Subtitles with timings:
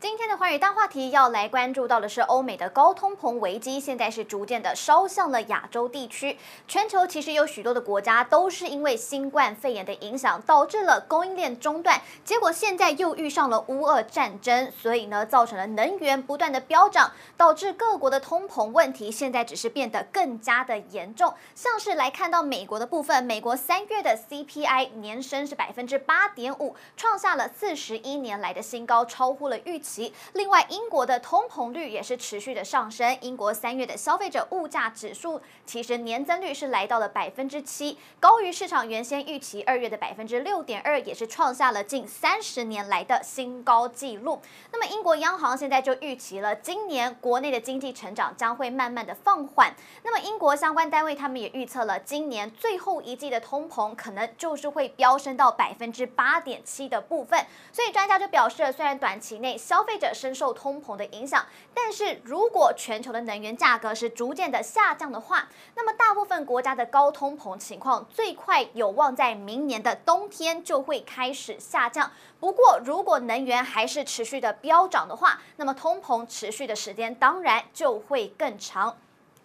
[0.00, 6.38] 今天的寰宇大话题要来关注到的是欧美的高通膨危机，现在是逐渐的烧向了亚洲地区。
[6.68, 21.34] 全球其实有许多的国家都是因为新冠肺炎的影响，导致了供应链中断，结果现在又遇上了乌俄战争，所以呢，造成了能源不断的飙涨，导致各国的通膨问题现在只是变得更加的严重。
[21.56, 29.87] 像是来看到美国的部分，美国三月的 CPI 年升是百分之八点五，创下了四十一年来的新高，超乎了预期。
[30.34, 33.16] 另外，英国的通膨率也是持续的上升。
[33.22, 44.40] 英国三月的消费者物价指数其实年增率是来到了百分之七，高于市场原先预期二月的百分之六点二，也是创下了近三十年来的新高纪录。
[44.72, 49.74] 那么，英国央行现在就预期了，今年国内的经济成长将会慢慢的放缓。
[50.02, 57.46] 那么，英国相关单位他们也预测了，今年最后一季的通膨可能就是会飙升到百分之八点七的部分。
[57.72, 72.10] 所以，专家就表示，虽然短期内消消费者深受通膨的影响，但是如果全球的能源价格是逐渐的下降的话，那么大部分国家的高通膨情况最快有望在明年的冬天就会开始下降。
[72.40, 78.96] 不过，如果能源还是持续的飙涨的话，那么通膨持续的时间当然就会更长。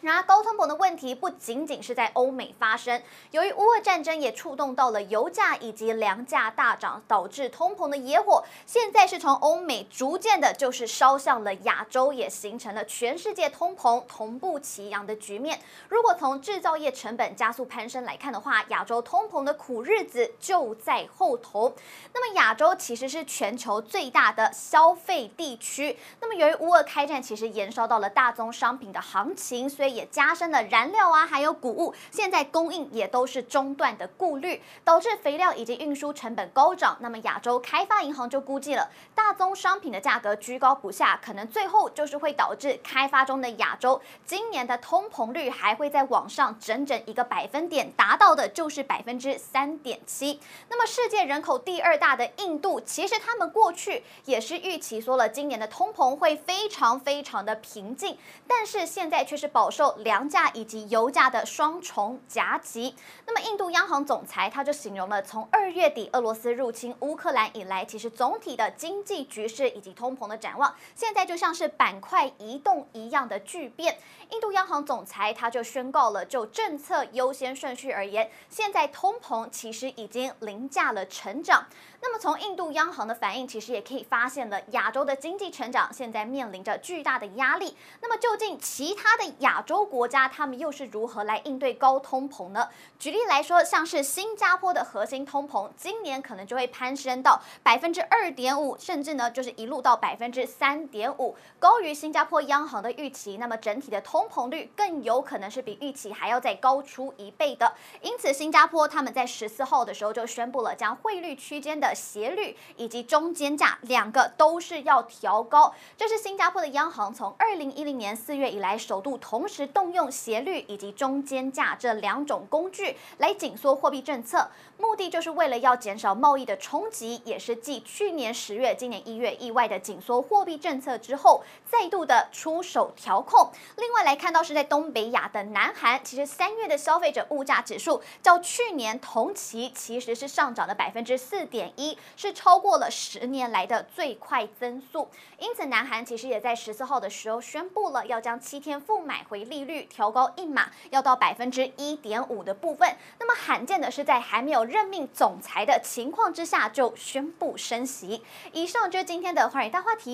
[0.00, 3.00] 然而，高通膨的问题不仅仅是在欧美发生，
[3.30, 15.58] 由于乌俄战争也触动到了油价以及粮价大涨，导致通膨的野火，现在是从欧美逐渐的，就是烧向了亚洲，也形成了全世界通膨同步齐扬的局面。
[15.88, 21.74] 如果从制造业成本加速攀升来看的话，亚洲通膨的苦日子就在后头。
[22.12, 25.96] 那么，亚洲其实是全球最大的消费地区。
[26.20, 29.93] 那么，由于乌俄开战，其实延烧到了大宗商品的行情，所以。
[29.94, 36.96] 也加深了燃料啊，还有谷物，现在供应也都是中断的顾虑，导致肥料以及运输成本高涨。
[37.00, 50.40] 那么亚洲开发银行就估计了，大宗商品的价格居高不下，可能最后就是会导致开发中的亚洲今年的通膨率还会再往上整整一个百分点，达到的就是百分之三点七。
[50.68, 58.18] 那么世界人口第二大的印度，其实他们过去也是预期说了，今年的通膨会非常非常的平静，
[58.48, 59.94] 但是现在却是保受。
[60.04, 62.94] 粮价以及油价的双重夹击，
[63.26, 73.98] 那么印度央行总裁他就形容了，从二月底俄罗斯入侵乌克兰以来，其实总体的经济局势以及通膨的展望，现在就像是板块移动一样的巨变。
[74.30, 81.66] 印度央行总裁他就宣告了，就政策优先顺序而言，现在通膨其实已经凌驾了成长。
[82.00, 87.76] 那么从印度央行的反应，其实也可以发现了，亚洲的经济成长现在面临着巨大的压力。
[88.02, 92.68] 那么究竟其他的亚洲国家他们又是如何来应对高通膨呢？
[92.98, 103.38] 举例来说，像是新加坡的核心通膨，今年可能就会攀升到百分之二点五，甚至呢就是一路到百分之三点五，高于新加坡央行的预期。
[103.38, 107.72] 那么整体的通膨率更有可能是比预期还要再高出一倍的。
[108.02, 115.74] 因此，新加坡他们在十四号的时候就宣布了，将汇率区间的斜率以及中间价两个都是要调高。
[115.96, 119.53] 这是新加坡的央行从二零一零年四月以来首度同时。
[119.54, 133.50] 是动用斜率以及中间价这两种工具来紧缩货币政策，目的就是为了要减少贸易的冲击，也是继去年十月、今年一月意外的紧缩货币政策之后，再度的出手调控。
[133.76, 145.08] 另外来看到是在东北亚的南韩，其实三月的消费者物价指数较去年同期其实是上涨了百分之四点一，是超过了十年来的最快增速。
[145.38, 152.96] 因此，南韩其实也在十四号的时候宣布了要将七天复买回利率调高一码，要到百分之一点五的部分。
[153.18, 158.22] 那么罕见的是，在还没有任命总裁的情况之下就宣布升息。
[158.52, 160.04] 以上就是今天的华人大话题。